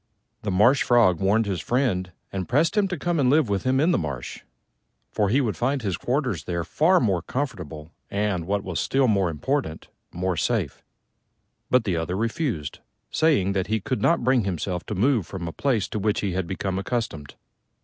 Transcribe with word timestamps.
The 0.41 0.49
Marsh 0.49 0.81
Frog 0.81 1.19
warned 1.19 1.45
his 1.45 1.61
friend 1.61 2.11
and 2.33 2.49
pressed 2.49 2.75
him 2.75 2.87
to 2.87 2.97
come 2.97 3.19
and 3.19 3.29
live 3.29 3.49
with 3.49 3.65
him 3.65 3.79
in 3.79 3.91
the 3.91 3.99
marsh, 3.99 4.41
for 5.11 5.29
he 5.29 5.39
would 5.41 5.55
find 5.55 5.83
his 5.83 5.95
quarters 5.95 6.45
there 6.45 6.63
far 6.63 6.99
more 6.99 7.21
comfortable 7.21 7.91
and 8.09 8.47
what 8.47 8.63
was 8.63 8.79
still 8.79 9.07
more 9.07 9.29
important 9.29 9.89
more 10.11 10.35
safe. 10.37 10.83
But 11.69 11.83
the 11.83 11.97
other 11.97 12.15
refused, 12.15 12.79
saying 13.11 13.51
that 13.51 13.67
he 13.67 13.79
could 13.79 14.01
not 14.01 14.23
bring 14.23 14.43
himself 14.43 14.83
to 14.87 14.95
move 14.95 15.27
from 15.27 15.47
a 15.47 15.51
place 15.53 15.87
to 15.89 15.99
which 15.99 16.21
he 16.21 16.31
had 16.31 16.47
become 16.47 16.79
accustomed. 16.79 17.35